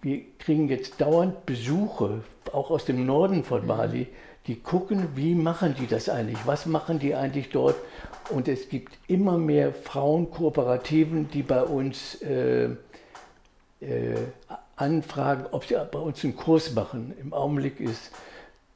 [0.00, 2.22] wir kriegen jetzt dauernd Besuche,
[2.52, 4.06] auch aus dem Norden von Mali,
[4.48, 7.76] die gucken, wie machen die das eigentlich, was machen die eigentlich dort.
[8.30, 12.70] Und es gibt immer mehr Frauenkooperativen, die bei uns äh,
[13.80, 14.16] äh,
[14.76, 17.14] anfragen, ob sie bei uns einen Kurs machen.
[17.20, 18.10] Im Augenblick ist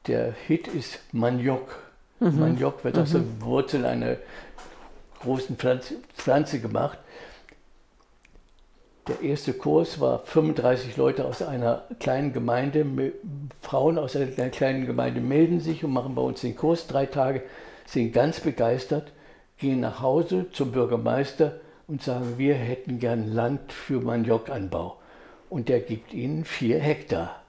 [0.07, 1.79] der Hit ist Maniok.
[2.19, 2.39] Mhm.
[2.39, 3.39] Maniok wird aus mhm.
[3.39, 4.17] der Wurzel einer
[5.21, 6.99] großen Pflanze, Pflanze gemacht.
[9.07, 12.85] Der erste Kurs war 35 Leute aus einer kleinen Gemeinde,
[13.59, 17.43] Frauen aus einer kleinen Gemeinde melden sich und machen bei uns den Kurs drei Tage,
[17.85, 19.11] sind ganz begeistert,
[19.57, 24.97] gehen nach Hause zum Bürgermeister und sagen, wir hätten gern Land für Maniokanbau.
[25.49, 27.41] Und der gibt ihnen vier Hektar.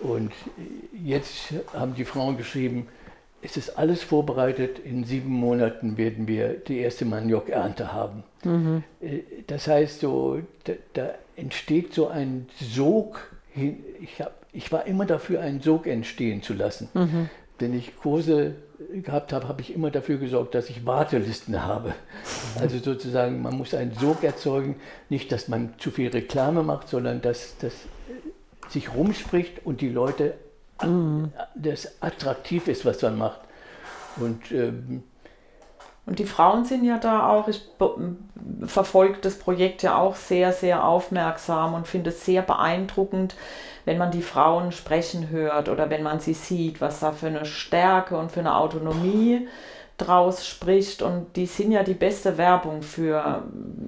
[0.00, 0.32] Und
[0.92, 2.88] jetzt haben die Frauen geschrieben,
[3.42, 4.78] es ist alles vorbereitet.
[4.78, 8.22] In sieben Monaten werden wir die erste Maniok-Ernte haben.
[8.44, 8.84] Mhm.
[9.00, 13.32] Äh, das heißt, so, da, da, entsteht so ein Sog.
[13.54, 16.88] Ich, hab, ich war immer dafür, einen Sog entstehen zu lassen.
[16.94, 17.28] Mhm.
[17.58, 18.54] Wenn ich Kurse
[19.02, 21.94] gehabt habe, habe ich immer dafür gesorgt, dass ich Wartelisten habe.
[22.60, 24.76] Also sozusagen, man muss einen Sog erzeugen.
[25.08, 27.72] Nicht, dass man zu viel Reklame macht, sondern dass das
[28.68, 30.34] sich rumspricht und die Leute
[30.84, 31.32] mhm.
[31.54, 33.40] das attraktiv ist, was man macht.
[34.16, 35.02] Und, ähm,
[36.04, 37.62] und die Frauen sind ja da auch, ich
[38.66, 43.36] verfolge das Projekt ja auch sehr, sehr aufmerksam und finde es sehr beeindruckend,
[43.84, 47.44] wenn man die Frauen sprechen hört oder wenn man sie sieht, was da für eine
[47.44, 49.48] Stärke und für eine Autonomie
[50.06, 51.02] draus spricht.
[51.02, 53.42] Und die sind ja die beste Werbung für,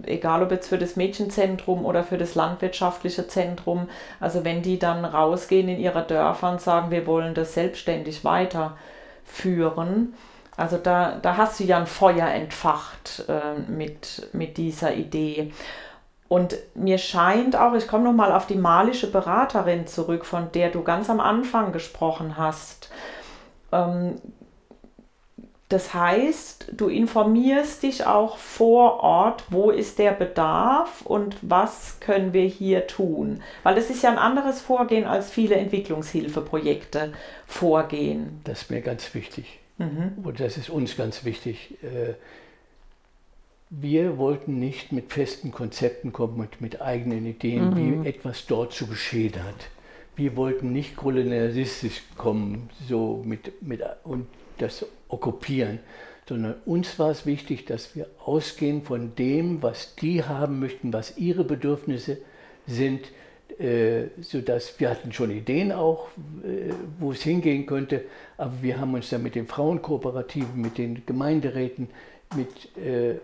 [0.04, 3.88] egal ob jetzt für das Mädchenzentrum oder für das landwirtschaftliche Zentrum.
[4.20, 10.14] Also wenn die dann rausgehen in ihre Dörfer und sagen, wir wollen das selbstständig weiterführen.
[10.56, 15.52] Also da, da hast du ja ein Feuer entfacht äh, mit, mit dieser Idee.
[16.28, 20.82] Und mir scheint auch, ich komme nochmal auf die malische Beraterin zurück, von der du
[20.82, 22.90] ganz am Anfang gesprochen hast.
[23.72, 24.16] Ähm,
[25.70, 32.34] das heißt, du informierst dich auch vor Ort, wo ist der Bedarf und was können
[32.34, 33.40] wir hier tun.
[33.62, 37.14] Weil das ist ja ein anderes Vorgehen, als viele Entwicklungshilfeprojekte
[37.46, 38.40] vorgehen.
[38.44, 39.58] Das ist mir ganz wichtig.
[39.78, 40.12] Mhm.
[40.22, 41.82] Und das ist uns ganz wichtig.
[41.82, 42.14] Äh,
[43.70, 48.04] wir wollten nicht mit festen Konzepten kommen und mit eigenen Ideen, mhm.
[48.04, 49.68] wie etwas dort zu geschehen hat.
[50.14, 54.26] Wir wollten nicht kolonialistisch kommen, so mit, mit und
[54.58, 55.80] das okkupieren,
[56.28, 61.18] sondern uns war es wichtig, dass wir ausgehen von dem, was die haben möchten, was
[61.18, 62.18] ihre Bedürfnisse
[62.66, 63.06] sind,
[63.58, 66.08] äh, sodass wir hatten schon Ideen auch,
[66.42, 68.04] äh, wo es hingehen könnte,
[68.36, 71.88] aber wir haben uns dann mit den Frauenkooperativen, mit den Gemeinderäten,
[72.34, 73.16] mit, äh,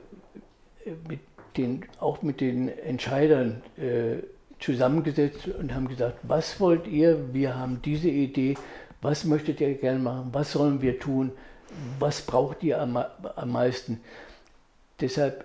[1.09, 1.21] mit
[1.57, 4.23] den, auch mit den Entscheidern äh,
[4.61, 7.33] zusammengesetzt und haben gesagt, was wollt ihr?
[7.33, 8.55] Wir haben diese Idee,
[9.03, 10.29] was möchtet ihr gerne machen?
[10.33, 11.33] Was sollen wir tun?
[11.99, 14.01] Was braucht ihr am, am meisten?
[15.01, 15.45] Deshalb,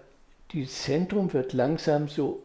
[0.52, 2.44] dieses Zentrum wird langsam so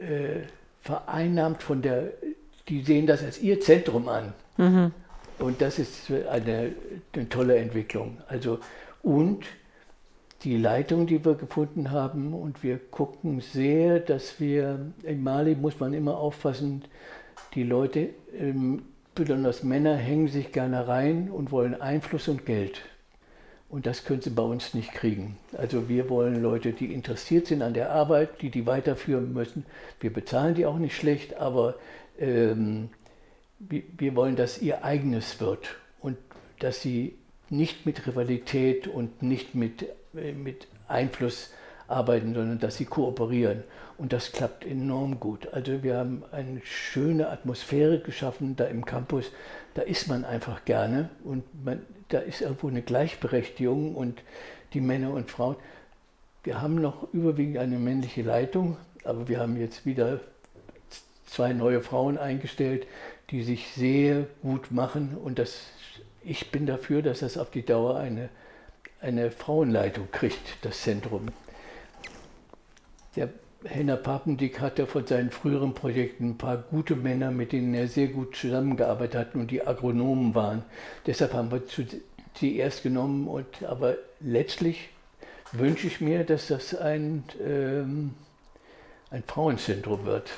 [0.00, 0.42] äh,
[0.82, 2.12] vereinnahmt von der,
[2.68, 4.32] die sehen das als ihr Zentrum an.
[4.56, 4.92] Mhm.
[5.38, 6.72] Und das ist eine,
[7.12, 8.18] eine tolle Entwicklung.
[8.28, 8.60] Also,
[9.02, 9.44] und
[10.44, 15.80] die Leitung, die wir gefunden haben, und wir gucken sehr, dass wir, in Mali muss
[15.80, 16.84] man immer aufpassen,
[17.54, 18.82] die Leute ähm,
[19.14, 22.82] besonders Männer hängen sich gerne rein und wollen Einfluss und Geld.
[23.68, 25.36] Und das können sie bei uns nicht kriegen.
[25.56, 29.66] Also wir wollen Leute, die interessiert sind an der Arbeit, die die weiterführen müssen.
[30.00, 31.74] Wir bezahlen die auch nicht schlecht, aber
[32.18, 32.90] ähm,
[33.58, 36.16] wir, wollen, dass ihr eigenes wird und
[36.60, 37.16] dass sie
[37.50, 41.50] nicht mit Rivalität und nicht mit, äh, mit Einfluss
[41.88, 43.64] arbeiten, sondern dass sie kooperieren.
[43.96, 45.52] Und das klappt enorm gut.
[45.52, 49.30] Also wir haben eine schöne Atmosphäre geschaffen da im Campus.
[49.74, 54.22] Da ist man einfach gerne und man, da ist irgendwo eine Gleichberechtigung und
[54.72, 55.56] die Männer und Frauen.
[56.42, 60.20] Wir haben noch überwiegend eine männliche Leitung, aber wir haben jetzt wieder
[61.26, 62.86] zwei neue Frauen eingestellt,
[63.30, 65.62] die sich sehr gut machen und das,
[66.22, 68.28] ich bin dafür, dass das auf die Dauer eine,
[69.00, 71.28] eine Frauenleitung kriegt, das Zentrum.
[73.16, 73.28] Der
[73.64, 78.08] Henner Papendick hatte von seinen früheren Projekten ein paar gute Männer, mit denen er sehr
[78.08, 80.64] gut zusammengearbeitet hat und die Agronomen waren.
[81.06, 81.62] Deshalb haben wir
[82.34, 83.26] sie erst genommen.
[83.26, 84.90] Und, aber letztlich
[85.52, 88.14] wünsche ich mir, dass das ein, ähm,
[89.10, 90.30] ein Frauenzentrum wird.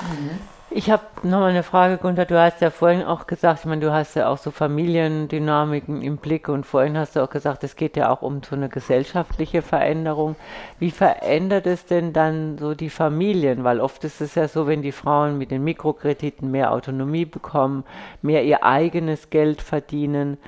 [0.00, 0.59] Mhm.
[0.72, 2.26] Ich habe nochmal eine Frage, Gunther.
[2.26, 6.16] Du hast ja vorhin auch gesagt, ich meine, du hast ja auch so Familiendynamiken im
[6.18, 9.62] Blick und vorhin hast du auch gesagt, es geht ja auch um so eine gesellschaftliche
[9.62, 10.36] Veränderung.
[10.78, 13.64] Wie verändert es denn dann so die Familien?
[13.64, 17.82] Weil oft ist es ja so, wenn die Frauen mit den Mikrokrediten mehr Autonomie bekommen,
[18.22, 20.38] mehr ihr eigenes Geld verdienen.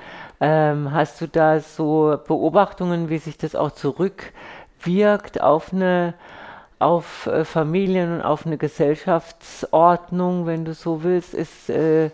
[0.40, 6.14] Ähm, hast du da so Beobachtungen, wie sich das auch zurückwirkt auf eine
[6.82, 12.10] auf äh, Familien und auf eine Gesellschaftsordnung, wenn du so willst, ist, äh,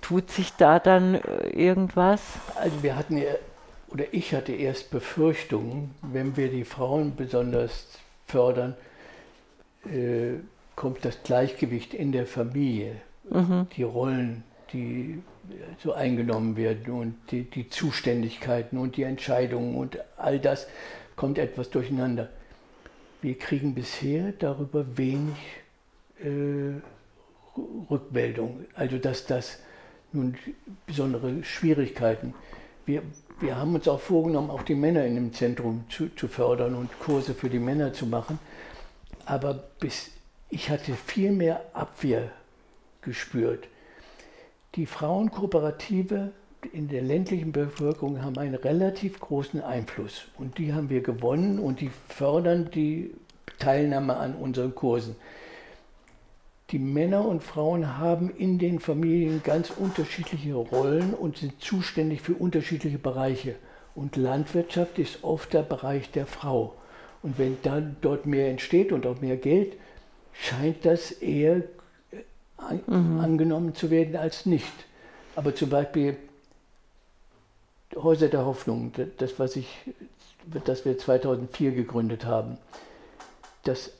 [0.00, 2.22] tut sich da dann äh, irgendwas?
[2.54, 3.30] Also wir hatten ja,
[3.88, 7.88] oder ich hatte erst Befürchtungen, wenn wir die Frauen besonders
[8.26, 8.74] fördern,
[9.84, 10.34] äh,
[10.76, 12.96] kommt das Gleichgewicht in der Familie,
[13.28, 13.66] mhm.
[13.76, 15.22] die Rollen, die
[15.82, 20.66] so eingenommen werden und die, die Zuständigkeiten und die Entscheidungen und all das
[21.14, 22.28] kommt etwas durcheinander
[23.22, 25.36] wir kriegen bisher darüber wenig
[26.20, 26.80] äh,
[27.90, 28.66] Rückmeldung.
[28.74, 29.58] Also dass das
[30.12, 30.36] nun
[30.86, 32.34] besondere Schwierigkeiten.
[32.84, 33.02] Wir,
[33.40, 36.98] wir haben uns auch vorgenommen, auch die Männer in dem Zentrum zu, zu fördern und
[37.00, 38.38] Kurse für die Männer zu machen.
[39.24, 40.10] Aber bis,
[40.48, 42.30] ich hatte viel mehr Abwehr
[43.02, 43.68] gespürt.
[44.76, 46.32] Die Frauenkooperative
[46.72, 50.26] in der ländlichen Bevölkerung haben einen relativ großen Einfluss.
[50.38, 53.14] Und die haben wir gewonnen und die fördern die
[53.58, 55.16] Teilnahme an unseren Kursen.
[56.70, 62.34] Die Männer und Frauen haben in den Familien ganz unterschiedliche Rollen und sind zuständig für
[62.34, 63.54] unterschiedliche Bereiche.
[63.94, 66.74] Und Landwirtschaft ist oft der Bereich der Frau.
[67.22, 69.74] Und wenn dann dort mehr entsteht und auch mehr Geld,
[70.32, 71.62] scheint das eher
[72.56, 73.20] an, mhm.
[73.20, 74.72] angenommen zu werden als nicht.
[75.36, 76.16] Aber zum Beispiel
[77.96, 79.68] Häuser der Hoffnung, das, was ich,
[80.64, 82.58] das wir 2004 gegründet haben,
[83.64, 83.92] das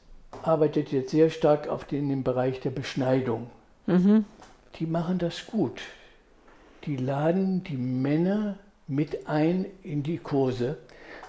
[0.42, 3.50] arbeitet jetzt sehr stark auf den, den Bereich der Beschneidung.
[3.86, 4.24] Mhm.
[4.78, 5.80] Die machen das gut.
[6.84, 10.78] Die laden die Männer mit ein in die Kurse.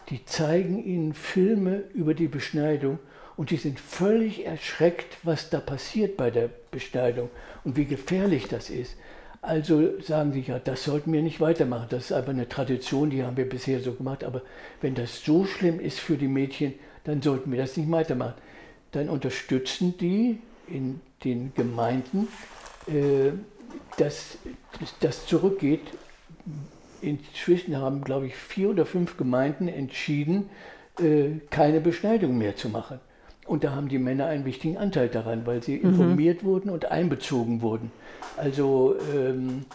[0.09, 2.99] Die zeigen ihnen Filme über die Beschneidung
[3.35, 7.29] und die sind völlig erschreckt, was da passiert bei der Beschneidung
[7.63, 8.95] und wie gefährlich das ist.
[9.41, 11.87] Also sagen sie, ja, das sollten wir nicht weitermachen.
[11.89, 14.23] Das ist einfach eine Tradition, die haben wir bisher so gemacht.
[14.23, 14.41] Aber
[14.81, 16.73] wenn das so schlimm ist für die Mädchen,
[17.03, 18.35] dann sollten wir das nicht weitermachen.
[18.91, 22.27] Dann unterstützen die in den Gemeinden,
[22.87, 23.31] äh,
[23.97, 24.37] dass
[24.99, 25.81] das zurückgeht.
[27.01, 30.49] Inzwischen haben, glaube ich, vier oder fünf Gemeinden entschieden,
[30.99, 32.99] äh, keine Beschneidung mehr zu machen.
[33.47, 35.89] Und da haben die Männer einen wichtigen Anteil daran, weil sie mhm.
[35.89, 37.91] informiert wurden und einbezogen wurden.
[38.35, 39.65] Also ähm,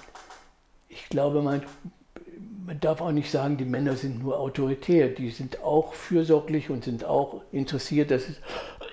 [0.89, 1.63] ich glaube, man,
[2.67, 5.09] man darf auch nicht sagen, die Männer sind nur autoritär.
[5.09, 8.37] Die sind auch fürsorglich und sind auch interessiert, dass es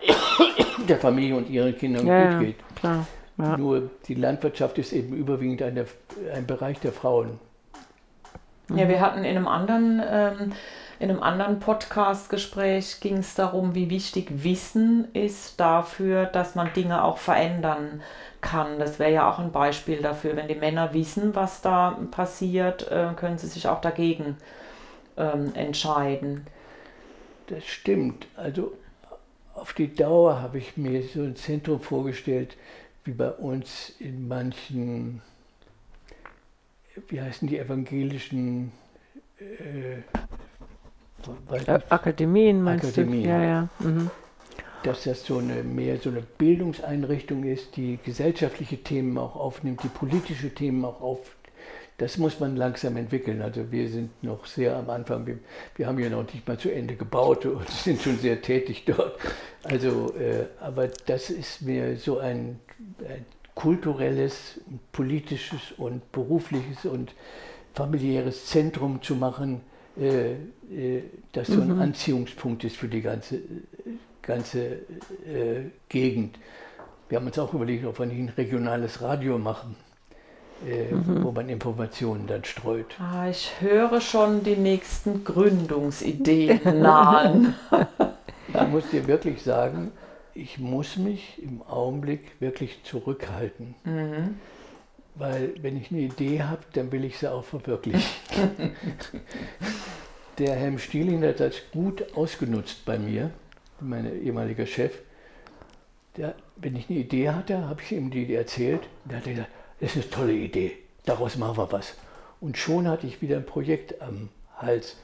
[0.88, 2.56] der Familie und ihren Kindern ja, gut geht.
[2.76, 3.06] Klar,
[3.38, 3.58] ja.
[3.58, 5.86] Nur die Landwirtschaft ist eben überwiegend eine,
[6.34, 7.40] ein Bereich der Frauen.
[8.70, 10.52] Ja, wir hatten in einem anderen ähm,
[11.00, 17.06] in einem anderen Podcast-Gespräch ging es darum, wie wichtig Wissen ist dafür, dass man Dinge
[17.06, 18.02] auch verändern
[18.42, 18.80] kann.
[18.80, 20.36] Das wäre ja auch ein Beispiel dafür.
[20.36, 24.36] Wenn die Männer wissen, was da passiert, äh, können sie sich auch dagegen
[25.16, 26.46] ähm, entscheiden.
[27.48, 28.28] Das stimmt.
[28.36, 28.74] Also
[29.54, 32.58] auf die Dauer habe ich mir so ein Zentrum vorgestellt,
[33.06, 35.22] wie bei uns in manchen,
[37.08, 38.74] wie heißen die evangelischen
[39.40, 40.02] äh,
[41.90, 43.24] Akademien meinst Akademien.
[43.24, 43.30] du?
[43.30, 43.68] Ja, ja.
[43.80, 44.10] Mhm.
[44.84, 49.90] Dass das so eine mehr so eine Bildungseinrichtung ist, die gesellschaftliche Themen auch aufnimmt, die
[49.90, 51.20] politische Themen auch auf,
[51.98, 53.42] das muss man langsam entwickeln.
[53.42, 55.28] Also wir sind noch sehr am Anfang.
[55.28, 55.40] Wir,
[55.76, 59.20] wir haben ja noch nicht mal zu Ende gebaut und sind schon sehr tätig dort.
[59.64, 62.60] Also, äh, aber das ist mir so ein,
[63.08, 64.62] ein kulturelles,
[64.94, 67.14] politisches und berufliches und
[67.74, 69.62] familiäres Zentrum zu machen,
[71.34, 71.82] das so ein mhm.
[71.82, 73.40] Anziehungspunkt ist für die ganze,
[74.22, 76.38] ganze äh, Gegend.
[77.10, 79.76] Wir haben uns auch überlegt, ob wir nicht ein regionales Radio machen
[80.68, 81.24] äh, mhm.
[81.24, 83.00] wo man Informationen dann streut.
[83.00, 87.56] Ah, ich höre schon die nächsten Gründungsideen nahen.
[88.48, 89.92] ich muss dir wirklich sagen,
[90.34, 93.76] ich muss mich im Augenblick wirklich zurückhalten.
[93.86, 94.36] Mhm.
[95.16, 98.04] Weil wenn ich eine Idee habe, dann will ich sie auch verwirklichen.
[100.38, 103.32] Der Herr Stieling hat das gut ausgenutzt bei mir,
[103.82, 104.94] mein ehemaliger Chef.
[106.16, 108.88] Der, wenn ich eine Idee hatte, habe ich ihm die erzählt.
[109.06, 109.50] Der hat gesagt,
[109.80, 111.96] das ist eine tolle Idee, daraus machen wir was.
[112.40, 114.96] Und schon hatte ich wieder ein Projekt am Hals.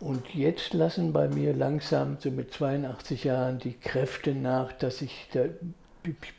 [0.00, 5.28] Und jetzt lassen bei mir langsam, so mit 82 Jahren, die Kräfte nach, dass ich
[5.32, 5.44] da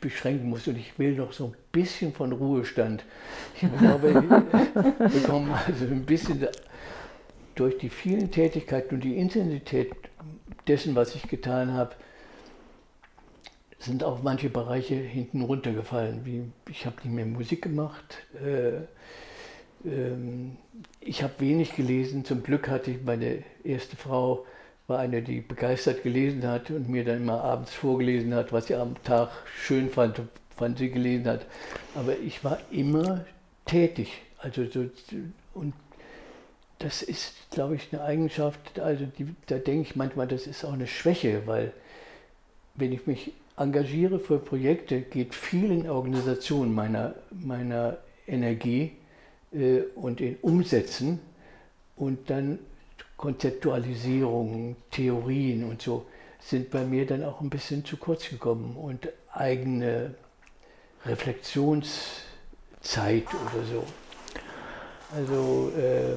[0.00, 0.66] beschränken muss.
[0.66, 3.04] Und ich will noch so ein bisschen von Ruhestand.
[3.60, 4.12] Ich glaube,
[4.98, 6.46] bekomme also ein bisschen
[7.54, 9.92] durch die vielen Tätigkeiten und die Intensität
[10.66, 11.96] dessen, was ich getan habe,
[13.78, 16.24] sind auch manche Bereiche hinten runtergefallen.
[16.24, 18.18] Wie, ich habe nicht mehr Musik gemacht.
[18.44, 18.82] Äh,
[19.88, 20.56] ähm,
[21.00, 22.24] ich habe wenig gelesen.
[22.24, 24.44] Zum Glück hatte ich meine erste Frau,
[24.88, 28.74] war eine, die begeistert gelesen hat und mir dann immer abends vorgelesen hat, was sie
[28.74, 30.22] am Tag schön fand,
[30.56, 31.46] fand sie gelesen hat.
[31.94, 33.26] Aber ich war immer
[33.66, 34.22] tätig.
[34.38, 34.86] Also so,
[35.52, 35.74] und
[36.78, 40.72] das ist, glaube ich, eine Eigenschaft, also die, da denke ich manchmal, das ist auch
[40.72, 41.72] eine Schwäche, weil
[42.74, 48.92] wenn ich mich engagiere für Projekte, geht viel in Organisation meiner, meiner Energie
[49.52, 51.20] äh, und in Umsetzen
[51.96, 52.60] und dann
[53.18, 56.06] Konzeptualisierungen, Theorien und so
[56.40, 60.14] sind bei mir dann auch ein bisschen zu kurz gekommen und eigene
[61.04, 63.84] Reflexionszeit oder so.
[65.14, 66.16] Also äh, äh,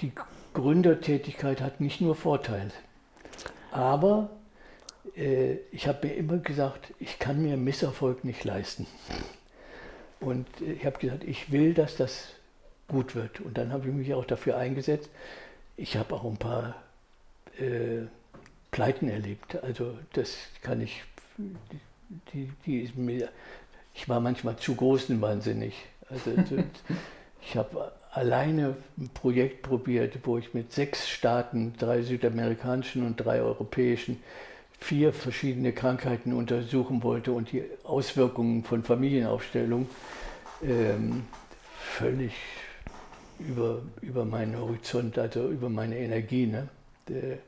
[0.00, 0.10] die
[0.54, 2.70] Gründertätigkeit hat nicht nur Vorteile.
[3.70, 4.30] Aber
[5.14, 8.86] äh, ich habe mir immer gesagt, ich kann mir Misserfolg nicht leisten.
[10.20, 12.28] Und ich habe gesagt, ich will, dass das
[12.88, 13.40] gut wird.
[13.40, 15.10] Und dann habe ich mich auch dafür eingesetzt.
[15.76, 16.76] Ich habe auch ein paar
[17.58, 18.06] äh,
[18.70, 19.62] Pleiten erlebt.
[19.62, 21.02] Also das kann ich,
[22.32, 23.28] die, die ist mir,
[23.94, 25.74] ich war manchmal zu großen wahnsinnig.
[26.10, 26.32] Also
[27.42, 33.40] ich habe alleine ein Projekt probiert, wo ich mit sechs Staaten, drei südamerikanischen und drei
[33.40, 34.22] europäischen,
[34.78, 39.88] vier verschiedene Krankheiten untersuchen wollte und die Auswirkungen von Familienaufstellung
[40.62, 41.24] ähm,
[41.78, 42.32] völlig
[43.38, 46.46] über, über meinen Horizont, also über meine Energie.
[46.46, 46.68] Ne?
[47.08, 47.38] Der,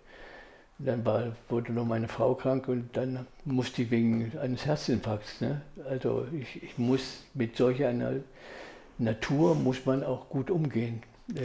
[0.79, 5.41] dann war, wurde noch meine Frau krank und dann musste ich wegen eines Herzinfarkts.
[5.41, 5.63] Ne?
[5.89, 8.13] Also ich, ich muss mit solch einer
[8.99, 11.03] Natur muss man auch gut umgehen.
[11.35, 11.41] Äh,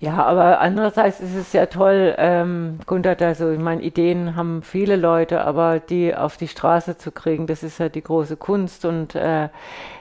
[0.00, 4.94] ja, aber andererseits ist es ja toll, ähm, Gunther, also ich meine, Ideen haben viele
[4.94, 9.16] Leute, aber die auf die Straße zu kriegen, das ist ja die große Kunst und
[9.16, 9.48] äh,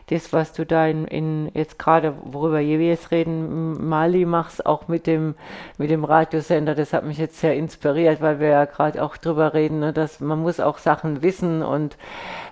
[0.09, 4.87] das, was du da in, in jetzt gerade, worüber wir jetzt reden, Mali machst, auch
[4.87, 5.35] mit dem,
[5.77, 9.53] mit dem Radiosender, das hat mich jetzt sehr inspiriert, weil wir ja gerade auch drüber
[9.53, 11.97] reden, ne, dass man muss auch Sachen wissen und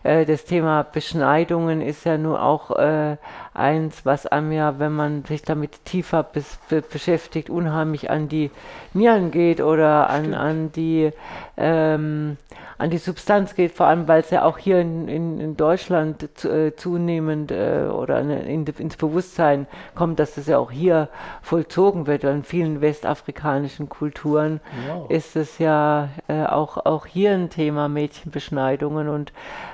[0.04, 3.16] äh, das Thema Beschneidungen ist ja nur auch äh,
[3.54, 8.52] eins, was einem ja, wenn man sich damit tiefer bis, be beschäftigt, unheimlich an die
[8.94, 11.12] Nieren geht oder an, an die
[11.56, 12.38] ähm,
[12.78, 16.30] an die Substanz geht, vor allem weil es ja auch hier in, in, in Deutschland
[16.36, 21.10] zu, äh, zunehmend äh, oder in, ins Bewusstsein kommt, dass das ja auch hier
[21.42, 22.24] vollzogen wird.
[22.24, 25.10] In vielen westafrikanischen Kulturen wow.
[25.10, 29.32] ist es ja äh, auch, auch hier ein Thema Mädchenbeschneidungen und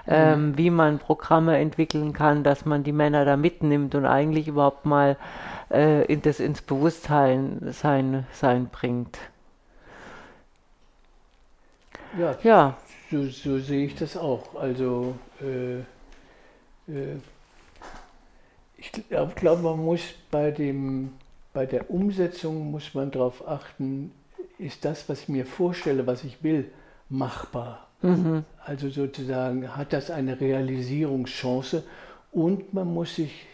[0.08, 0.58] ähm, mhm.
[0.58, 5.18] wie man Programme entwickeln kann, dass man die Männer da mitnimmt und eigentlich überhaupt mal
[5.72, 9.18] äh, in das ins Bewusstsein sein, sein bringt.
[12.18, 12.76] Ja, ja.
[13.12, 14.56] So, so sehe ich das auch.
[14.56, 15.80] Also äh,
[16.92, 17.18] äh,
[18.78, 20.02] ich glaube, glaub, man muss
[20.32, 21.14] bei, dem,
[21.54, 24.12] bei der Umsetzung muss man darauf achten,
[24.58, 26.72] ist das, was ich mir vorstelle, was ich will,
[27.10, 27.88] machbar.
[28.02, 28.46] Mhm.
[28.64, 31.84] Also sozusagen hat das eine Realisierungschance
[32.32, 33.46] und man muss sich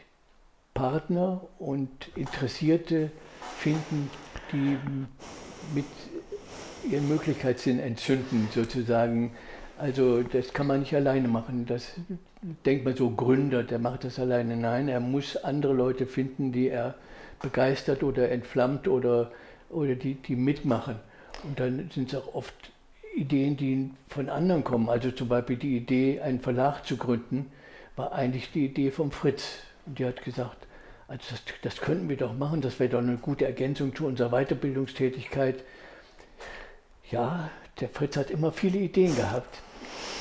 [0.74, 3.10] Partner und Interessierte
[3.58, 4.10] finden,
[4.54, 4.78] die
[5.74, 5.86] mit
[6.92, 9.32] ihren Möglichkeitssinn entzünden, sozusagen
[9.78, 11.66] Also das kann man nicht alleine machen.
[11.68, 11.94] Das
[12.66, 14.56] denkt man so Gründer, der macht das alleine.
[14.56, 16.96] Nein, er muss andere Leute finden, die er
[17.42, 19.32] begeistert oder entflammt oder,
[19.70, 20.96] oder die, die mitmachen.
[21.44, 22.72] Und dann sind es auch oft
[23.16, 24.90] Ideen, die von anderen kommen.
[24.90, 27.52] Also zum Beispiel die Idee, einen Verlag zu gründen,
[27.96, 29.60] war eigentlich die Idee von Fritz.
[29.86, 30.68] Und die hat gesagt,
[31.08, 34.30] also das, das könnten wir doch machen, das wäre doch eine gute Ergänzung zu unserer
[34.32, 35.64] Weiterbildungstätigkeit.
[37.12, 37.50] Ja,
[37.80, 39.60] der Fritz hat immer viele Ideen gehabt,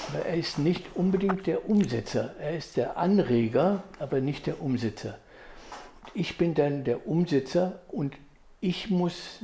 [0.09, 2.35] aber er ist nicht unbedingt der Umsetzer.
[2.39, 5.19] Er ist der Anreger, aber nicht der Umsetzer.
[6.15, 8.15] Ich bin dann der Umsetzer und
[8.61, 9.41] ich muss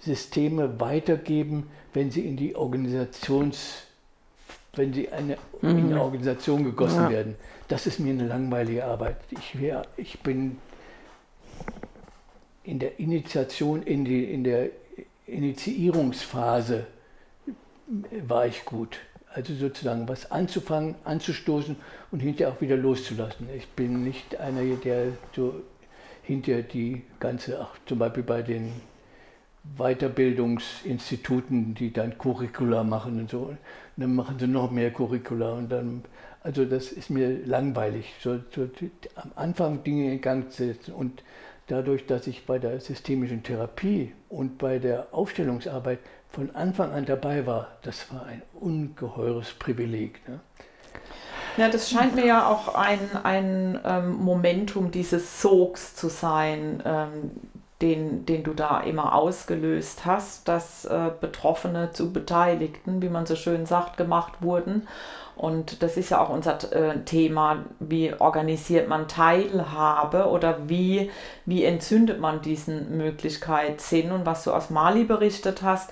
[0.00, 3.82] Systeme weitergeben, wenn sie in die Organisations,
[4.74, 5.68] wenn sie eine, mhm.
[5.68, 7.10] in eine Organisation gegossen ja.
[7.10, 7.36] werden.
[7.68, 9.16] Das ist mir eine langweilige Arbeit.
[9.30, 9.56] Ich,
[9.96, 10.58] ich bin
[12.64, 14.70] in der Initiation, in, die, in der
[15.30, 16.86] Initiierungsphase
[18.26, 18.98] war ich gut.
[19.32, 21.76] Also sozusagen was anzufangen, anzustoßen
[22.10, 23.48] und hinterher auch wieder loszulassen.
[23.56, 25.62] Ich bin nicht einer, der so
[26.22, 28.72] hinterher die ganze, ach, zum Beispiel bei den
[29.76, 33.40] Weiterbildungsinstituten, die dann Curricula machen und so.
[33.40, 33.58] Und
[33.96, 36.02] dann machen sie noch mehr Curricula und dann,
[36.42, 38.68] also das ist mir langweilig, so, so
[39.14, 41.22] am Anfang Dinge in Gang zu setzen und
[41.70, 45.98] dadurch, dass ich bei der systemischen Therapie und bei der Aufstellungsarbeit
[46.30, 50.26] von Anfang an dabei war, das war ein ungeheures Privileg.
[50.28, 50.40] Ne?
[51.56, 57.30] Ja, das scheint mir ja auch ein, ein ähm, Momentum dieses Sogs zu sein, ähm,
[57.82, 63.36] den, den du da immer ausgelöst hast, dass äh, Betroffene zu Beteiligten, wie man so
[63.36, 64.86] schön sagt, gemacht wurden.
[65.40, 71.10] Und das ist ja auch unser äh, Thema, wie organisiert man Teilhabe oder wie,
[71.46, 74.12] wie entzündet man diesen Möglichkeitssinn.
[74.12, 75.88] Und was du aus Mali berichtet hast,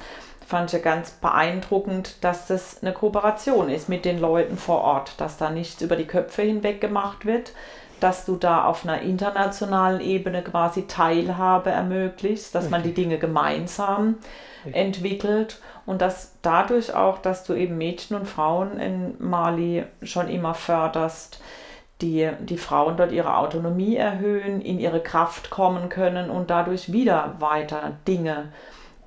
[0.46, 5.18] fand ich ja ganz beeindruckend, dass das eine Kooperation ist mit den Leuten vor Ort,
[5.18, 7.52] dass da nichts über die Köpfe hinweg gemacht wird,
[8.00, 14.16] dass du da auf einer internationalen Ebene quasi Teilhabe ermöglicht, dass man die Dinge gemeinsam
[14.72, 20.54] entwickelt und dass dadurch auch, dass du eben Mädchen und Frauen in Mali schon immer
[20.54, 21.40] förderst,
[22.00, 27.34] die, die Frauen dort ihre Autonomie erhöhen, in ihre Kraft kommen können und dadurch wieder
[27.38, 28.52] weiter Dinge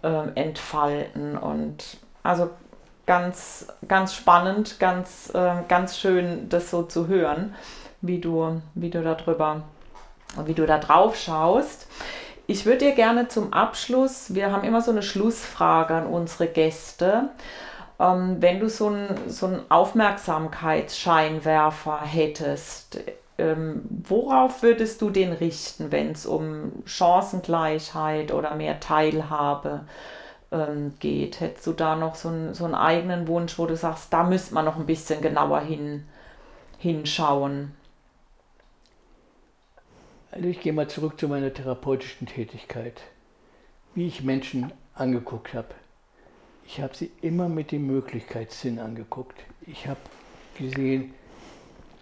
[0.01, 1.37] äh, entfalten.
[1.37, 2.49] Und also
[3.05, 7.55] ganz, ganz spannend, ganz, äh, ganz schön, das so zu hören
[8.01, 9.63] wie du, wie du darüber,
[10.45, 11.87] wie du da drauf schaust.
[12.47, 17.29] Ich würde dir gerne zum Abschluss, wir haben immer so eine Schlussfrage an unsere Gäste.
[17.99, 22.99] Ähm, wenn du so einen so Aufmerksamkeitsscheinwerfer hättest,
[23.37, 29.81] ähm, worauf würdest du den richten, wenn es um Chancengleichheit oder mehr Teilhabe
[30.51, 31.39] ähm, geht?
[31.39, 34.53] Hättest du da noch so einen, so einen eigenen Wunsch, wo du sagst, da müsste
[34.55, 36.05] man noch ein bisschen genauer hin,
[36.79, 37.73] hinschauen?
[40.31, 43.01] Also ich gehe mal zurück zu meiner therapeutischen Tätigkeit.
[43.93, 45.75] Wie ich Menschen angeguckt habe.
[46.65, 49.37] Ich habe sie immer mit dem Möglichkeitssinn angeguckt.
[49.67, 49.99] Ich habe
[50.57, 51.13] gesehen,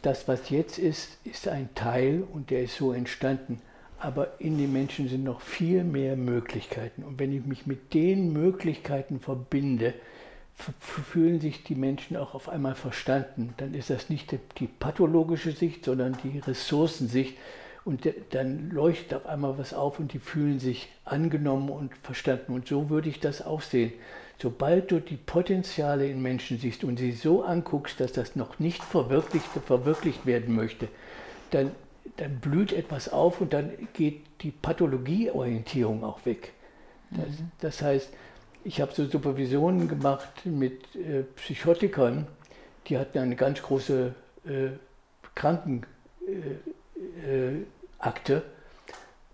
[0.04, 3.62] das, was jetzt ist, ist ein Teil und der ist so entstanden.
[3.98, 7.04] Aber in den Menschen sind noch viel mehr Möglichkeiten.
[7.04, 9.96] Und wenn ich mich mit den Möglichkeiten verbinde,
[10.80, 13.56] fühlen sich die Menschen auch auf einmal verstanden.
[13.58, 17.36] Dann ist das nicht die pathologische Sicht, sondern die Ressourcensicht
[17.86, 22.54] und dann leuchtet auf einmal was auf und die fühlen sich angenommen und verstanden.
[22.54, 23.94] Und so würde ich das auch sehen.
[24.42, 28.84] Sobald du die Potenziale in Menschen siehst und sie so anguckst, dass das noch nicht
[28.84, 30.88] verwirklicht, verwirklicht werden möchte,
[31.52, 31.72] dann,
[32.18, 36.54] dann blüht etwas auf und dann geht die Pathologieorientierung auch weg.
[37.12, 37.52] Das, mhm.
[37.60, 38.10] das heißt,
[38.64, 42.28] ich habe so Supervisionen gemacht mit äh, Psychotikern,
[42.88, 44.14] die hatten eine ganz große
[44.46, 44.70] äh,
[45.36, 45.86] Kranken.
[46.28, 46.70] Äh,
[47.20, 47.66] äh
[48.00, 48.44] Akte.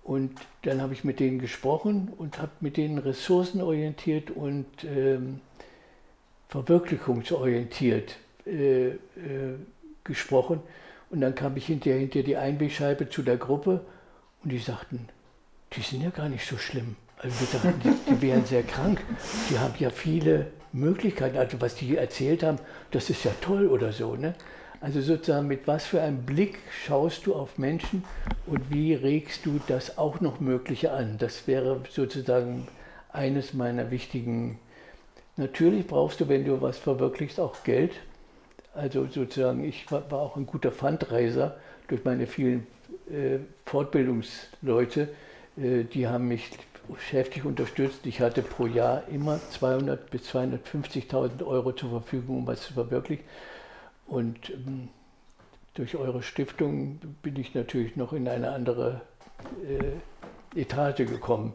[0.03, 5.39] Und dann habe ich mit denen gesprochen und habe mit denen ressourcenorientiert und ähm,
[6.49, 8.97] verwirklichungsorientiert äh, äh,
[10.03, 10.61] gesprochen.
[11.09, 13.85] Und dann kam ich hinterher hinter die Einwegscheibe zu der Gruppe
[14.43, 15.09] und die sagten,
[15.73, 16.95] die sind ja gar nicht so schlimm.
[17.17, 19.01] Also wir dachten, die, die wären sehr krank.
[19.49, 21.37] Die haben ja viele Möglichkeiten.
[21.37, 22.59] Also was die erzählt haben,
[22.91, 24.15] das ist ja toll oder so.
[24.15, 24.35] Ne?
[24.85, 28.03] Also sozusagen mit was für einem Blick schaust du auf Menschen
[28.45, 31.17] und wie regst du das auch noch Mögliche an?
[31.17, 32.67] Das wäre sozusagen
[33.11, 34.59] eines meiner wichtigen.
[35.37, 37.93] Natürlich brauchst du, wenn du was verwirklichst, auch Geld.
[38.75, 41.57] Also sozusagen, ich war, auch ein guter Fundreiser
[41.87, 42.67] durch meine vielen
[43.09, 45.09] äh, Fortbildungsleute.
[45.57, 46.51] Äh, die haben mich
[47.09, 48.05] heftig unterstützt.
[48.05, 53.25] Ich hatte pro Jahr immer 200.000 bis 250.000 Euro zur Verfügung, um was zu verwirklichen.
[54.07, 54.89] Und ähm,
[55.73, 59.01] durch eure Stiftung bin ich natürlich noch in eine andere
[59.67, 61.53] äh, Etage gekommen.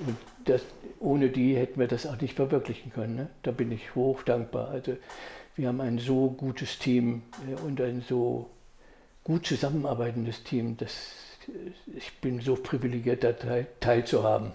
[0.00, 0.62] Und das,
[1.00, 3.16] ohne die hätten wir das auch nicht verwirklichen können.
[3.16, 3.28] Ne?
[3.42, 4.68] Da bin ich hoch dankbar.
[4.68, 4.96] Also
[5.56, 8.50] wir haben ein so gutes Team äh, und ein so
[9.24, 10.92] gut zusammenarbeitendes Team, dass
[11.48, 14.52] äh, ich bin so privilegiert, da teil, teilzuhaben.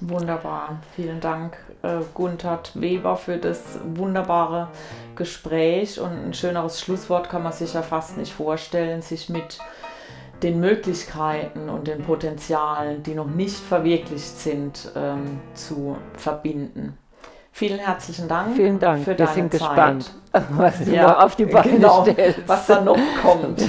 [0.00, 0.78] Wunderbar.
[0.96, 3.60] Vielen Dank, äh, Gunthard Weber, für das
[3.94, 4.68] wunderbare
[5.16, 6.00] Gespräch.
[6.00, 9.58] Und ein schöneres Schlusswort kann man sich ja fast nicht vorstellen, sich mit
[10.42, 16.98] den Möglichkeiten und den Potenzialen, die noch nicht verwirklicht sind, ähm, zu verbinden.
[17.52, 18.56] Vielen herzlichen Dank.
[18.56, 19.04] Vielen Dank.
[19.04, 19.60] Für Wir deine sind Zeit.
[19.60, 20.12] gespannt,
[20.50, 22.40] was du Ja, auf die Beine genau, stellst.
[22.48, 23.62] was da noch kommt.